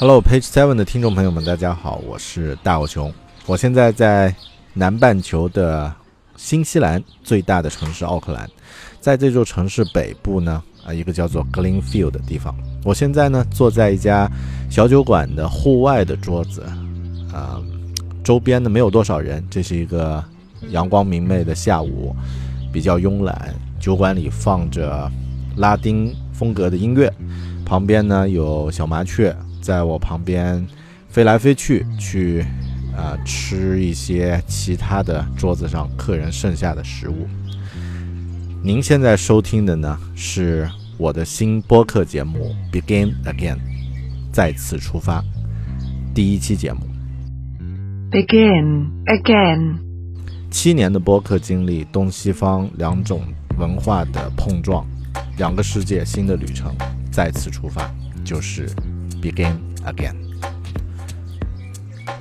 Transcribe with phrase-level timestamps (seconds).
[0.00, 3.12] Hello，Page Seven 的听众朋友们，大家好，我是大狗熊。
[3.46, 4.32] 我现在在
[4.72, 5.92] 南半球的
[6.36, 8.48] 新西兰最大的城市奥克兰，
[9.00, 12.54] 在这座城市北部呢，啊，一个叫做 Glenfield 的地方。
[12.84, 14.30] 我现在呢，坐在一家
[14.70, 16.62] 小酒馆的户外的桌子，
[17.32, 17.60] 啊，
[18.22, 19.44] 周边呢没有多少人。
[19.50, 20.24] 这是一个
[20.70, 22.14] 阳光明媚的下午，
[22.72, 23.52] 比较慵懒。
[23.80, 25.10] 酒馆里放着
[25.56, 27.12] 拉丁风格的音乐，
[27.64, 29.36] 旁边呢有小麻雀。
[29.60, 30.66] 在我旁边
[31.08, 32.44] 飞来飞去，去
[32.96, 37.26] 啊吃一些其他的桌子上客人剩下的食物。
[38.62, 43.56] 您现在收听的呢是我的新播客节目《Begin Again》，
[44.32, 45.22] 再次出发，
[46.14, 46.80] 第一期节目。
[48.10, 49.78] Begin Again。
[50.50, 53.20] 七年的播客经历，东西方两种
[53.58, 54.84] 文化的碰撞，
[55.36, 56.74] 两个世界新的旅程，
[57.12, 57.88] 再次出发，
[58.24, 58.68] 就是。
[59.20, 60.14] Begin again。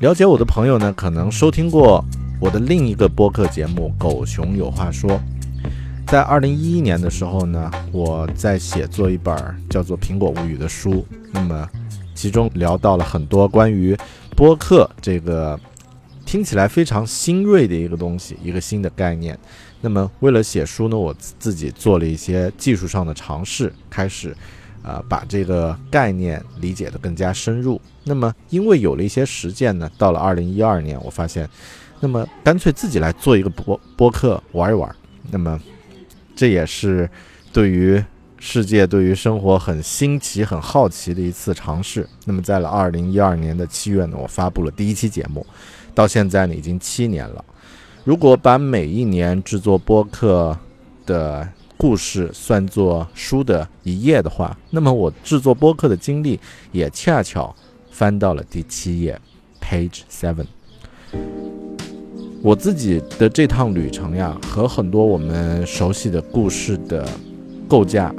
[0.00, 2.04] 了解我的朋友呢，可能收听过
[2.40, 5.10] 我的另一个播客节目《狗熊有话说》。
[6.06, 9.34] 在二零一一年的时候呢，我在写作一本
[9.70, 11.68] 叫做《苹果物语》的书，那么
[12.14, 13.96] 其中聊到了很多关于
[14.36, 15.58] 播客这个
[16.26, 19.38] 听起来非常新锐的一个东西，一个新的概念。
[19.80, 24.36] 那么为了写书呢，我自己做了一些技术上的尝试，开始。
[24.82, 27.80] 啊，把这个概念理解的更加深入。
[28.04, 31.48] 那么，因为有了一些实践呢，到了二零一二年，我发现，
[32.00, 34.94] 那么干脆自己来做一个播播客玩一玩。
[35.30, 35.60] 那么，
[36.34, 37.08] 这也是
[37.52, 38.02] 对于
[38.38, 42.04] 世界、对于生活很新奇、很好奇的一次尝试。
[42.24, 45.46] 那么，在了二零一二年的七月呢，我发布了第一期节目，
[45.94, 47.44] 到现在呢已经七年了。
[48.02, 50.58] 如果把每一年制作播客
[51.06, 51.48] 的
[51.82, 56.38] 故事算作书的一页的话，那么我制作播客的经历
[56.70, 57.52] 也恰巧
[57.90, 59.20] 翻到了第七页
[59.60, 60.46] ，Page Seven。
[62.40, 67.04] 我自己的这趟旅程呀，和很多我们熟悉的故事的
[67.66, 68.14] 构架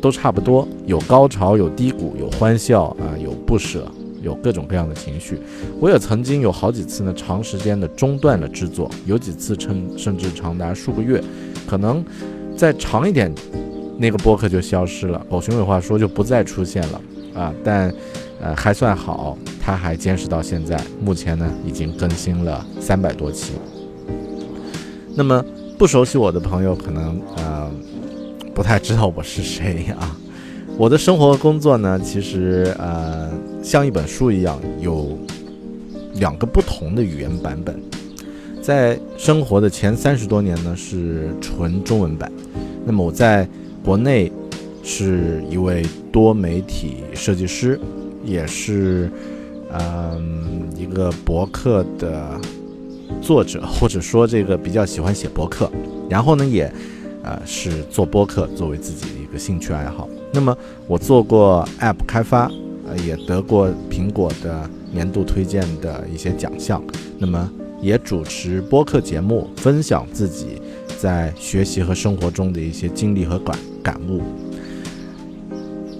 [0.00, 3.86] 都差不多，有高潮，有低谷，有欢笑啊，有不舍，
[4.22, 5.38] 有各种各样的情绪。
[5.78, 11.22] 我也曾经有好几次呢，长时间的中断了制作，有几次甚甚至长达数个月，
[11.66, 12.02] 可能。
[12.56, 13.32] 再长一点，
[13.98, 15.24] 那个播客就消失了。
[15.28, 17.00] 狗熊有话说就不再出现了
[17.34, 17.52] 啊！
[17.64, 17.92] 但，
[18.40, 20.80] 呃，还算好，它还坚持到现在。
[21.00, 23.52] 目前呢，已经更新了三百多期。
[25.14, 25.44] 那么，
[25.76, 27.70] 不熟悉我的朋友可能呃
[28.54, 30.16] 不太知道我是谁啊。
[30.78, 33.30] 我的生活和工作呢，其实呃
[33.62, 35.18] 像一本书一样，有
[36.14, 37.78] 两个不同的语言版本。
[38.62, 42.30] 在生活的前三十多年呢，是纯中文版。
[42.86, 43.46] 那么我在
[43.84, 44.30] 国内
[44.84, 47.78] 是一位多媒体设计师，
[48.24, 49.10] 也是
[49.72, 52.40] 嗯一个博客的
[53.20, 55.68] 作者，或者说这个比较喜欢写博客。
[56.08, 56.72] 然后呢，也
[57.24, 60.08] 呃是做播客作为自己的一个兴趣爱好。
[60.32, 60.56] 那么
[60.86, 62.48] 我做过 App 开发，
[62.86, 66.80] 呃也得过苹果的年度推荐的一些奖项。
[67.18, 67.50] 那么
[67.82, 70.62] 也主持播客节目，分享自己
[71.00, 74.22] 在学习和生活中的一些经历和感感悟。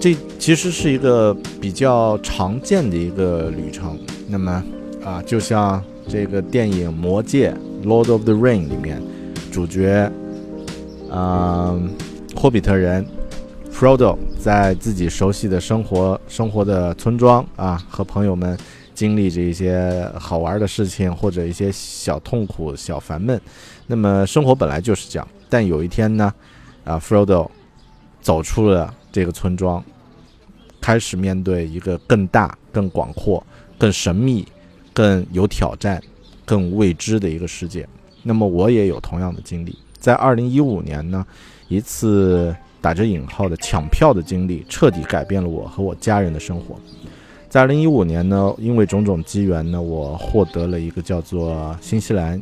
[0.00, 3.96] 这其实是一个比较常见的一个旅程。
[4.26, 4.62] 那么
[5.04, 7.54] 啊，就像这个电影《魔戒》
[7.86, 9.00] （Lord of the Ring） 里面，
[9.52, 10.10] 主角
[11.08, 11.80] 啊，
[12.34, 13.06] 霍比特人
[13.72, 18.58] Frodo 在自己熟悉的生活生活的村庄啊，和朋友们。
[18.98, 23.40] 经历着一些好玩的事情，或者一些小痛苦、小烦闷。
[23.86, 25.28] 那么生活本来就是这样。
[25.48, 26.34] 但有一天呢，
[26.82, 27.48] 啊，Frodo
[28.20, 29.80] 走出了这个村庄，
[30.80, 33.40] 开始面对一个更大、更广阔、
[33.78, 34.44] 更神秘、
[34.92, 36.02] 更有挑战、
[36.44, 37.88] 更未知的一个世界。
[38.24, 39.78] 那么我也有同样的经历。
[39.96, 41.24] 在二零一五年呢，
[41.68, 46.74] 一次打着引号的抢票的经历，彻底改变了我和我家人的生活。
[47.48, 52.40] 在二零一五年呢，因为种种机缘呢，我获得了一个叫做新西兰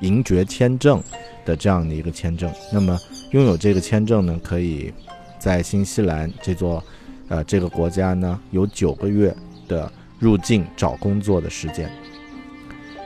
[0.00, 1.02] 银爵签证
[1.46, 2.52] 的这样的一个签证。
[2.70, 2.98] 那么，
[3.30, 4.92] 拥有这个签证呢，可以
[5.38, 6.84] 在新西兰这座
[7.28, 9.34] 呃这个国家呢，有九个月
[9.66, 11.90] 的入境找工作的时间。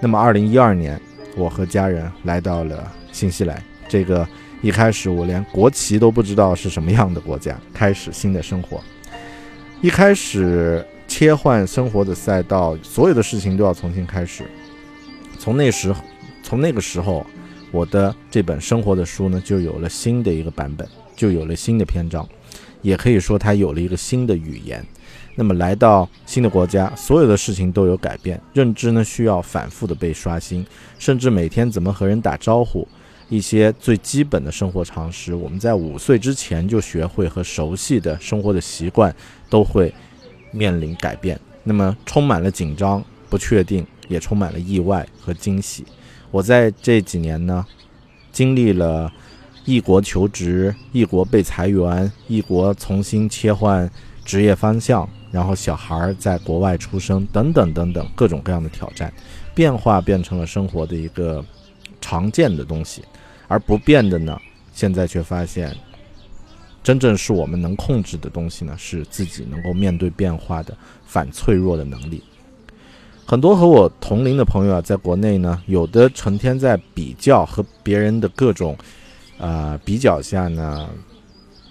[0.00, 1.00] 那么，二零一二年，
[1.36, 4.24] 我和家人来到了新西兰，这个
[4.62, 8.80] 一开始我连国旗都不知道是什么样的国家，开始新的生活。
[9.80, 10.86] 一开始。
[11.16, 14.42] 切换生活的赛道，所有的事情都要重新开始。
[15.38, 15.94] 从那时，
[16.42, 17.24] 从那个时候，
[17.70, 20.84] 我的这本生活的书呢，就有了新的一个版本，
[21.14, 22.28] 就有了新的篇章。
[22.82, 24.84] 也可以说它有了一个新的语言。
[25.36, 30.66] 那么来到新的国家，所有的事情都有改变，认知呢需要反复的被刷新，
[30.98, 32.88] 甚至每天怎么和人打招呼，
[33.28, 39.14] 一些最基本的生活常识，我们在五岁之前就学会和熟悉的生活的习惯，
[39.48, 39.94] 都会
[40.54, 41.38] 面临改变。
[41.64, 45.84] 那么充满了紧张、不确定，也充满了意外和惊喜。
[46.30, 47.66] 我在这几年呢，
[48.30, 49.12] 经历了
[49.64, 53.90] 异国求职、异国被裁员、异国重新切换
[54.24, 55.08] 职业方向。
[55.30, 59.12] 然后小孩在国外出生，等等等等，各种各样的挑战，
[59.52, 61.44] 变化变成了生活的一个
[62.00, 63.02] 常见的东西，
[63.48, 64.40] 而不变的呢，
[64.72, 65.76] 现在却发现，
[66.84, 70.76] 真正是我们能控制的东西呢，是自己能够面对变化的
[71.06, 72.22] 反脆弱的能力。
[73.26, 78.76] 很多和我同龄的朋友啊，在国内呢，有的成天在比较和别人的各种，
[79.38, 80.90] 呃，比较下呢，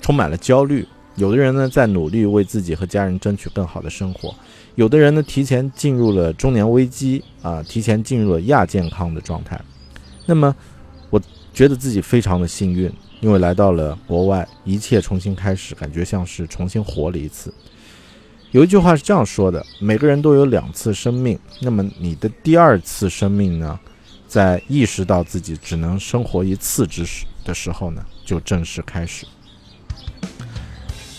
[0.00, 0.84] 充满了焦虑。
[1.14, 4.34] 有的人呢，在努力为自己和家人争取更好的生活；
[4.74, 9.58] 有的人呢，提前进入了中年危机啊，提前进入了亚健康的状态。
[10.26, 10.54] 那么，
[11.10, 11.22] 我
[11.54, 17.52] 觉得自己非常的幸运，因为来到了国外，一切重新开始，感觉像是重新活了一次。
[18.52, 23.78] 有一句话是这样说的：每个人都有两次生命，那么你的第二次生命呢，
[24.26, 29.26] 在意识到自己只能生活一次之时的时候呢，就正式开始。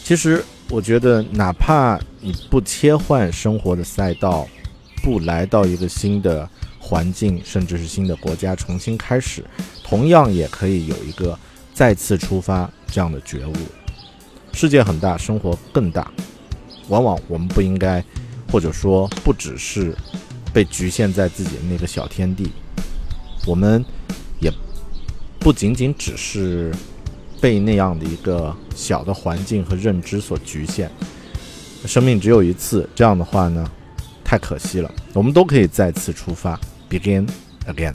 [0.04, 4.48] 其实，我觉得，哪怕你不切换生活的赛道，
[5.04, 6.50] 不来到一个新的
[6.80, 9.44] 环境，甚至是新的国家重新开始，
[9.84, 11.38] 同样也可以有一个
[11.78, 13.54] 再次出发这样的觉悟。
[14.52, 16.12] 世界很大，生活更大，
[16.88, 18.04] 往往我们不应该，
[18.52, 19.96] 或者说不只是
[20.52, 22.52] 被局限在自己的那个小天地，
[23.46, 23.86] 我们
[24.42, 24.52] 也
[25.40, 26.74] 不仅仅只是。
[27.40, 30.90] 被那样的一个小的环境和认知所局限，
[31.86, 33.64] 生命只有一次，这样的话呢，
[34.24, 34.92] 太可惜了。
[35.14, 36.60] 我们都可以再次出发
[36.90, 37.30] ，begin
[37.68, 37.94] again。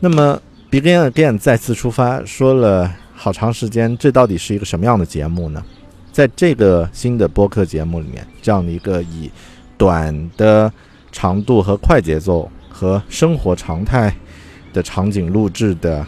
[0.00, 5.64] 那么，begin again 再次出发，说了好长时间，这到底是一个什么样的节目呢？
[6.12, 9.30] 在这个新的播客节目里面，这样的一个以
[9.76, 10.72] 短的
[11.12, 14.14] 长度和快节奏和生活常态
[14.72, 16.06] 的场景录制的。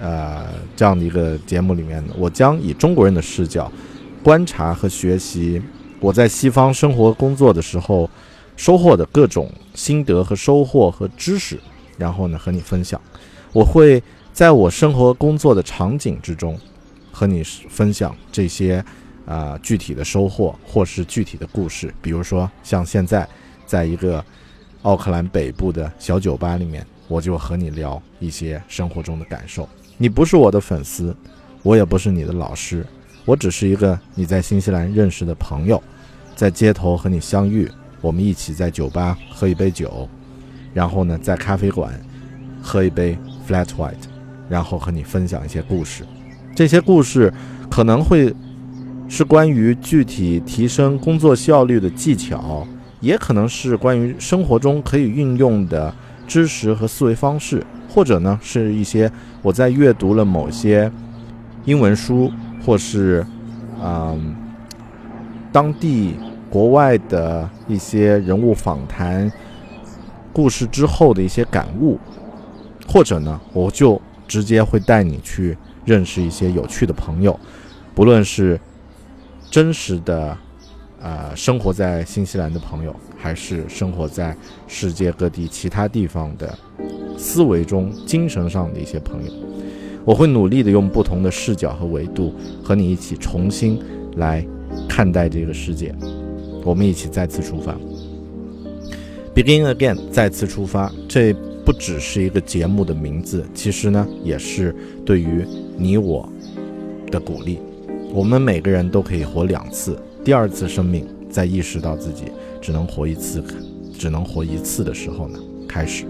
[0.00, 3.70] 呃，这样的一个节目里面，我将以中国人的视角
[4.20, 5.62] 观察和学习
[6.00, 8.10] 我在西方生活工作的时候
[8.56, 11.56] 收获的各种心得和收获和知识，
[11.96, 13.00] 然后呢和你分享。
[13.52, 14.02] 我会
[14.32, 16.58] 在我生活工作的场景之中
[17.10, 18.82] 和你分享这些
[19.26, 21.92] 啊具体的收获或是具体的故事。
[22.00, 23.28] 比如说像现在
[23.66, 24.24] 在一个
[24.82, 29.68] 奥克兰北部的小酒吧里面，我就和你聊一些生活中的感受。
[29.98, 31.14] 你不是我的粉丝，
[31.62, 32.84] 我也不是你的老师，
[33.24, 35.80] 我只是一个你在新西兰认识的朋友，
[36.34, 37.70] 在街头和你相遇，
[38.00, 40.08] 我们一起在酒吧喝一杯酒，
[40.72, 41.92] 然后呢，在咖啡馆
[42.60, 43.16] 喝一杯
[43.52, 43.94] flat white，
[44.48, 46.04] 然后和你分享一些故事。
[46.54, 47.32] 这些故事
[47.70, 48.34] 可能会
[49.08, 52.66] 是关于具体提升工作效率的技巧，
[53.00, 55.92] 也可能是关于生活中可以运用的
[56.26, 57.62] 知识和思维方式。
[57.94, 59.10] 或者呢，是一些
[59.42, 60.90] 我在阅读了某些
[61.66, 62.32] 英文书，
[62.64, 63.22] 或是
[63.84, 64.34] 嗯
[65.52, 66.14] 当地
[66.48, 69.30] 国外的一些人物访谈
[70.32, 71.98] 故事之后的一些感悟，
[72.86, 77.38] 或者呢，我就直接会带你去认识一些有趣的朋友，
[77.94, 78.58] 不论是
[79.50, 80.36] 真实的
[81.00, 84.36] 呃生活在新西兰的朋友，还是生活在
[84.66, 86.58] 世界各地其他地方的。
[87.18, 89.32] 思维中、精神上的一些朋友，
[90.04, 92.34] 我会努力的用不同的视角和维度
[92.64, 93.80] 和你一起重新
[94.16, 94.44] 来
[94.88, 95.94] 看待这个世界。
[96.64, 97.76] 我们一起再次出发
[99.34, 100.90] ，Begin again，再次出发。
[101.06, 101.32] 这
[101.64, 105.44] 不只是一个节目的名字，其实呢，也是对于
[105.76, 106.28] 你我
[107.10, 107.58] 的鼓励。
[108.12, 112.24] 我们每个人都可以活两次，第二次生命，在意识到自己
[112.60, 113.42] 只能活一次，
[113.98, 115.38] 只能活一次的时候呢，
[115.68, 116.04] 开始。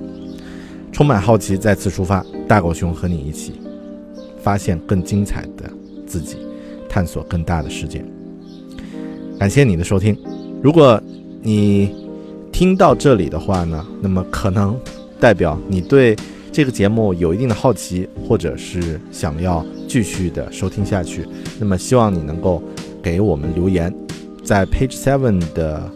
[0.91, 2.25] 充满好奇，再次出发。
[2.49, 3.53] 大狗熊和你一起，
[4.43, 5.71] 发现更精彩的
[6.07, 6.37] 自己，
[6.89, 8.05] 探索更大的世界。
[9.39, 10.17] 感谢你的收听。
[10.63, 11.01] 如果
[11.41, 11.95] 你
[12.53, 14.79] 听到这里的话呢，那么可能
[15.23, 16.17] 代表你对
[16.51, 21.25] 这个节目有一定的好奇，或者是想要继续的收听下去。
[21.61, 22.61] 那么希望你能够
[23.01, 23.95] 给我们留言，
[24.43, 25.89] 在 Page Seven 的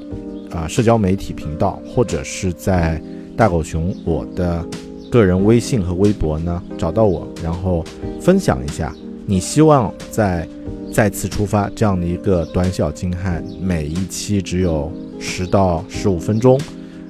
[0.53, 3.03] 啊社交媒体频道，或者是在
[3.37, 4.65] 大狗熊我的。
[5.09, 7.83] 个人微信和微博呢，找到我，然后
[8.21, 8.93] 分享一下
[9.25, 10.47] 你希望在
[10.93, 16.61] 再次出发这样的一个短小精悍，每一期只有十到十五分钟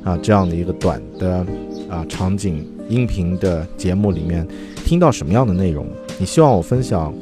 [0.04, 1.44] 啊这样的一个短的
[1.88, 4.47] 啊场景音频的节目里面
[4.85, 5.87] 听到什么样的内容？
[6.19, 7.14] 你希望我分享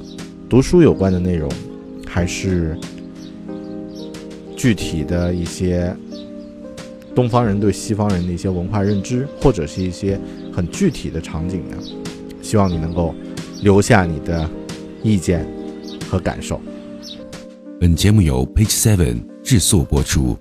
[0.49, 1.51] 读书有关的内容，
[2.07, 2.79] 还是
[4.57, 5.95] 具体的一些
[7.15, 10.19] 东方人对西方人的一些文化认知，或者是一些
[10.53, 11.77] 很具体的场景呢？
[12.43, 13.15] 希望你能够
[13.63, 14.49] 留下你的
[15.03, 15.47] 意见
[16.09, 16.61] 和感受。
[17.81, 20.37] 本节目由 Page Seven 制作播出。